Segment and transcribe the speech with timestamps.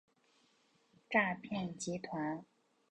[1.11, 2.43] 诈骗集团